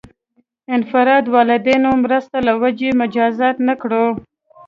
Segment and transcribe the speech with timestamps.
[0.79, 4.05] افراد والدینو مرسته له وجې مجازات نه کړو.